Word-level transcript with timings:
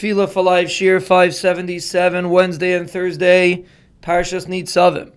Tefillah 0.00 0.30
for 0.30 0.42
Life 0.42 0.68
Shiur 0.68 0.98
577, 0.98 2.30
Wednesday 2.30 2.72
and 2.72 2.90
Thursday, 2.90 3.66
Parshas 4.00 4.46
Nitzavim. 4.46 5.12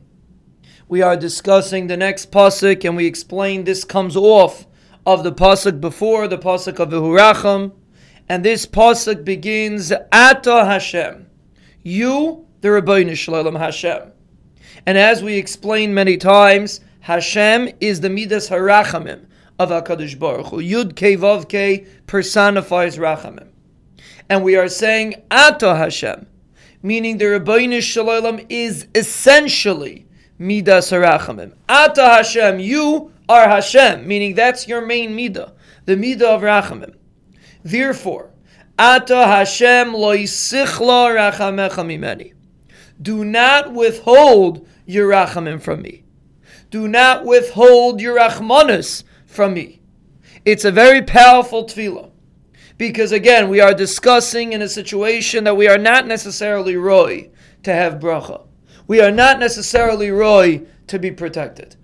We 0.90 1.02
are 1.02 1.16
discussing 1.16 1.88
the 1.88 1.96
next 1.96 2.33
pasuk, 2.33 2.83
and 2.83 2.98
we 2.98 3.06
explain 3.06 3.64
this 3.64 3.85
comes 3.85 4.17
off 4.17 4.67
of 5.06 5.24
the 5.24 5.32
pasuk 5.32 5.80
before, 5.80 6.27
the 6.27 6.38
pasuk 6.38 6.80
of 6.80 6.90
Vehuracham, 6.90 7.72
and 8.27 8.43
this 8.43 8.66
pasuk 8.66 9.23
begins 9.23 9.93
Ata 10.11 10.65
Hashem, 10.65 11.27
you, 11.81 12.45
the 12.59 12.68
Ribono 12.68 13.15
Shel 13.15 13.36
Olam 13.36 13.57
Hashem. 13.57 14.11
And 14.86 14.97
as 14.97 15.23
we 15.23 15.38
explained 15.38 15.95
many 15.95 16.18
times, 16.18 16.81
Hashem 17.00 17.70
is 17.79 18.02
the 18.02 18.09
Midas 18.09 18.50
Harachamim 18.50 19.27
of 19.57 19.70
Hakadosh 19.70 20.20
Baruch 20.20 20.47
Hu. 20.47 20.57
Yud 20.57 20.97
Ke 20.97 21.18
Vav 21.18 21.45
Ke 21.47 21.88
personifies 22.05 22.97
Rachamim 22.97 23.52
and 24.34 24.43
we 24.43 24.55
are 24.55 24.68
saying 24.68 25.13
Ata 25.29 25.75
Hashem, 25.75 26.25
meaning 26.82 27.19
the 27.19 27.25
Ribono 27.25 27.79
Shel 27.79 28.05
Olam 28.05 28.43
is 28.50 28.87
essentially 28.96 30.07
Midas 30.39 30.89
Harachamim. 30.89 31.54
Ata 31.69 32.02
Hashem, 32.02 32.59
you 32.59 33.12
are 33.30 33.48
Hashem, 33.48 34.08
meaning 34.08 34.34
that's 34.34 34.68
your 34.68 34.84
main 34.84 35.16
Midah, 35.16 35.54
the 35.86 35.96
Midah 35.96 36.23
of 36.23 36.42
Rachamim. 36.42 36.96
Therefore, 37.64 38.32
Ata 38.80 39.28
Hashem 39.28 39.94
lo 39.94 40.18
yisichla 40.18 41.31
rachamecha. 41.31 42.34
Do 43.00 43.23
not 43.23 43.72
withhold 43.72 44.68
your 44.88 45.12
rachamim 45.12 45.62
from 45.62 45.84
me. 45.84 46.06
Do 46.72 46.88
not 46.88 47.23
withhold 47.23 48.02
your 48.02 48.18
rachmanus 48.18 49.04
from 49.28 49.54
me. 49.54 49.84
It's 50.44 50.66
a 50.66 50.72
very 50.72 51.04
powerful 51.04 51.66
tefillah 51.66 52.12
because 52.77 53.12
again, 53.12 53.50
we 53.50 53.59
are 53.59 53.73
discussing 53.73 54.54
in 54.54 54.62
a 54.62 54.70
situation 54.70 55.44
that 55.44 55.58
we 55.58 55.68
are 55.68 55.77
not 55.77 56.08
necessarily 56.08 56.76
roy 56.76 57.30
to 57.64 57.73
have 57.73 58.00
bracha. 58.00 58.45
We 58.88 59.00
are 59.02 59.11
not 59.11 59.39
necessarily 59.39 60.11
roy 60.11 60.64
to 60.88 61.00
be 61.00 61.11
protected. 61.11 61.75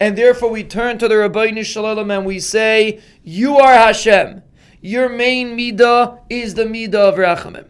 And 0.00 0.18
therefore 0.18 0.50
we 0.50 0.64
turn 0.64 0.98
to 0.98 1.08
the 1.08 1.14
Ribono 1.14 1.64
Shel 1.64 1.84
Olam 1.84 2.14
and 2.14 2.26
we 2.26 2.40
say, 2.40 3.00
You 3.22 3.56
are 3.58 3.72
Hashem. 3.72 4.42
Your 4.80 5.08
main 5.08 5.56
midah 5.56 6.18
is 6.28 6.54
the 6.54 6.64
midah 6.64 6.94
of 6.94 7.14
Rachamim. 7.14 7.68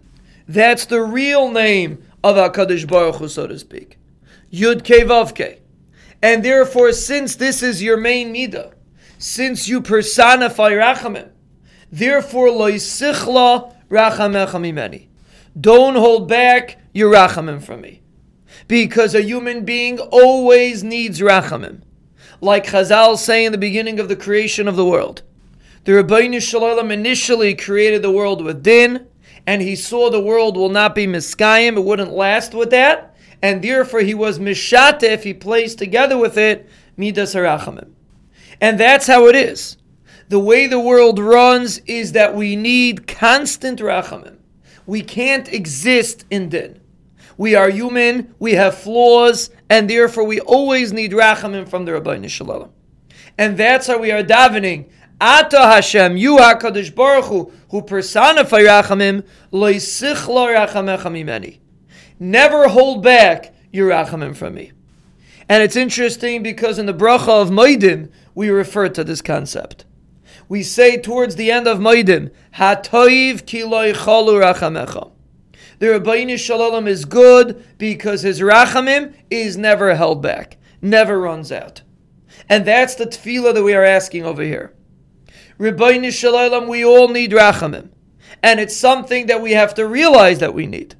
That's 0.48 0.86
the 0.86 1.02
real 1.02 1.50
name 1.50 2.02
of 2.24 2.36
HaKadosh 2.36 2.88
Baruch 2.88 3.16
Hu, 3.16 3.28
so 3.28 3.46
to 3.46 3.58
speak. 3.58 3.98
Yud 4.50 4.82
Ke 4.82 5.60
And 6.22 6.42
therefore, 6.42 6.92
since 6.92 7.36
this 7.36 7.62
is 7.62 7.82
your 7.82 7.98
main 7.98 8.32
midah, 8.32 8.72
since 9.18 9.68
you 9.68 9.82
personify 9.82 10.70
Rachamim, 10.70 11.31
Therefore, 11.92 12.48
loisichla 12.48 13.74
rachamecha 13.90 14.54
mimeni. 14.54 15.08
Don't 15.60 15.94
hold 15.94 16.26
back 16.26 16.78
your 16.94 17.12
rachamim 17.12 17.62
from 17.62 17.82
me. 17.82 18.00
Because 18.66 19.14
a 19.14 19.20
human 19.20 19.66
being 19.66 19.98
always 19.98 20.82
needs 20.82 21.20
rachamim. 21.20 21.82
Like 22.40 22.66
Chazal 22.66 23.18
say 23.18 23.44
in 23.44 23.52
the 23.52 23.58
beginning 23.58 24.00
of 24.00 24.08
the 24.08 24.16
creation 24.16 24.66
of 24.66 24.76
the 24.76 24.86
world. 24.86 25.22
The 25.84 25.92
Ribono 25.92 26.40
Shel 26.40 26.62
Olam 26.62 26.90
initially 26.90 27.54
created 27.54 28.00
the 28.00 28.10
world 28.10 28.42
with 28.42 28.62
din, 28.62 29.06
and 29.46 29.60
he 29.60 29.76
saw 29.76 30.08
the 30.08 30.20
world 30.20 30.56
will 30.56 30.70
not 30.70 30.94
be 30.94 31.06
miskayim, 31.06 31.76
it 31.76 31.84
wouldn't 31.84 32.12
last 32.12 32.54
with 32.54 32.70
that, 32.70 33.14
and 33.42 33.62
therefore 33.62 34.00
he 34.00 34.14
was 34.14 34.38
mishate 34.38 35.02
if 35.02 35.24
he 35.24 35.34
placed 35.34 35.78
together 35.78 36.16
with 36.16 36.38
it 36.38 36.68
midas 36.96 37.34
harachamim. 37.34 37.90
And 38.60 38.78
that's 38.78 39.08
how 39.08 39.26
it 39.26 39.34
is 39.34 39.76
the 40.32 40.38
way 40.38 40.66
the 40.66 40.80
world 40.80 41.18
runs 41.18 41.76
is 41.80 42.12
that 42.12 42.34
we 42.34 42.56
need 42.56 43.06
constant 43.06 43.80
rachamim. 43.80 44.38
We 44.86 45.02
can't 45.02 45.46
exist 45.52 46.24
in 46.30 46.48
din. 46.48 46.80
We 47.36 47.54
are 47.54 47.68
human, 47.68 48.34
we 48.38 48.54
have 48.54 48.78
flaws, 48.78 49.50
and 49.68 49.90
therefore 49.90 50.24
we 50.24 50.40
always 50.40 50.90
need 50.90 51.12
rachamim 51.12 51.68
from 51.68 51.84
the 51.84 51.92
Ribono 51.92 52.30
Shel 52.30 52.46
Olam. 52.46 52.70
And 53.36 53.58
that's 53.58 53.88
how 53.88 53.98
we 53.98 54.10
are 54.10 54.22
davening. 54.22 54.88
Ata 55.20 55.58
Hashem, 55.58 56.16
you 56.16 56.38
HaKadosh 56.38 56.94
Baruch 56.94 57.26
Hu, 57.26 57.52
who 57.68 57.82
personify 57.82 58.62
rachamim, 58.62 59.26
loisichla 59.52 60.66
rachamecha 60.66 61.12
mimeni. 61.12 61.58
Never 62.18 62.68
hold 62.68 63.02
back 63.02 63.54
your 63.70 63.90
rachamim 63.90 64.34
from 64.34 64.54
me. 64.54 64.72
And 65.46 65.62
it's 65.62 65.76
interesting 65.76 66.42
because 66.42 66.78
in 66.78 66.86
the 66.86 66.94
bracha 66.94 67.28
of 67.28 67.50
Modim, 67.50 68.10
we 68.34 68.48
refer 68.48 68.88
to 68.88 69.04
this 69.04 69.20
concept 69.20 69.84
we 70.48 70.62
say 70.62 71.00
towards 71.00 71.36
the 71.36 71.50
end 71.50 71.66
of 71.66 71.78
Maidim, 71.78 72.30
Hatoiv 72.54 73.44
kiloi 73.44 73.94
chalu 73.94 74.42
rachamecha. 74.42 75.12
The 75.82 75.88
Ribono 75.88 76.38
Shel 76.38 76.60
Olam 76.60 76.86
is 76.86 77.04
good 77.04 77.64
because 77.76 78.22
his 78.22 78.38
rachamim 78.38 79.14
is 79.30 79.56
never 79.56 79.96
held 79.96 80.22
back, 80.22 80.56
never 80.80 81.18
runs 81.18 81.50
out. 81.50 81.82
And 82.48 82.64
that's 82.64 82.94
the 82.94 83.06
tefillah 83.06 83.52
that 83.54 83.64
we 83.64 83.74
are 83.74 83.82
asking 83.82 84.24
over 84.24 84.44
here. 84.44 84.74
Ribono 85.58 86.12
Shel 86.12 86.34
Olam, 86.34 86.68
we 86.68 86.84
all 86.84 87.08
need 87.08 87.32
rachamim. 87.32 87.88
And 88.44 88.60
it's 88.60 88.76
something 88.76 89.26
that 89.26 89.42
we 89.42 89.54
have 89.54 89.74
to 89.74 89.84
realize 89.84 90.38
that 90.38 90.54
we 90.54 90.68
need. 90.68 90.94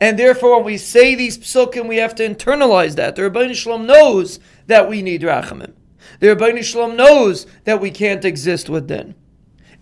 And 0.00 0.18
therefore, 0.18 0.56
when 0.56 0.64
we 0.64 0.78
say 0.78 1.14
these 1.14 1.38
psukim, 1.38 1.88
we 1.88 1.98
have 1.98 2.16
to 2.16 2.28
internalize 2.28 2.96
that. 2.96 3.14
The 3.14 3.22
Ribono 3.22 3.54
Shel 3.54 3.78
Olam 3.78 3.86
knows 3.86 4.40
that 4.66 4.88
we 4.88 5.00
need 5.00 5.22
rachamim. 5.22 5.74
The 6.20 6.28
Ribono 6.28 6.62
Shel 6.62 6.88
Olam 6.88 6.96
knows 6.96 7.46
that 7.64 7.80
we 7.80 7.90
can't 7.90 8.24
exist 8.24 8.68
with 8.68 8.88
din. 8.88 9.14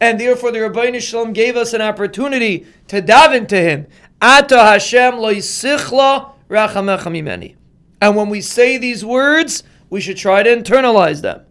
And 0.01 0.21
therefore 0.21 0.53
the 0.53 0.59
Ribono 0.59 1.01
Shel 1.01 1.27
Olam 1.27 1.35
gave 1.35 1.57
us 1.57 1.73
an 1.73 1.81
opportunity 1.81 2.67
to 2.89 3.01
daven 3.01 3.49
to 3.49 3.57
him. 3.57 3.87
Ata 4.21 4.59
Hashem 4.59 5.19
lo 5.19 5.33
yisichla 5.33 6.33
mimeni. 6.49 7.57
And 8.01 8.17
when 8.17 8.29
we 8.29 8.41
say 8.41 8.77
these 8.77 9.05
words, 9.05 9.63
we 9.89 10.01
should 10.01 10.17
try 10.17 10.43
to 10.43 10.55
internalize 10.55 11.23
them. 11.23 11.43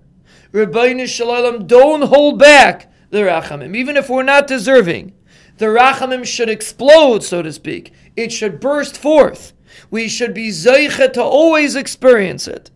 Ribono 0.52 1.08
Shel 1.08 1.28
Olam, 1.28 1.68
don't 1.68 2.03
hold 2.03 2.38
back 2.38 2.91
the 3.09 3.19
rachamim, 3.19 3.75
even 3.75 3.97
if 3.97 4.09
we're 4.09 4.24
not 4.24 4.47
deserving. 4.47 5.14
The 5.58 5.68
rachamim 5.68 6.25
should 6.25 6.50
explode, 6.50 7.24
so 7.24 7.41
to 7.41 7.52
speak. 7.52 7.94
It 8.16 8.31
should 8.31 8.59
burst 8.59 8.97
forth. 8.97 9.53
We 9.90 10.08
should 10.08 10.34
be 10.34 10.50
zeicha 10.50 11.12
to 11.14 11.24
always 11.24 11.75
experience 11.75 12.47
it 12.47 12.72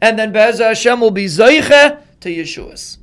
and 0.00 0.18
then 0.18 0.32
Be'ez 0.32 0.58
Hashem 0.58 1.00
will 1.00 1.10
be 1.10 1.26
Zayche 1.26 2.00
to 2.20 2.28
Yeshua's. 2.28 2.98